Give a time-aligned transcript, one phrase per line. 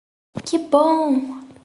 [0.45, 1.15] Que bom!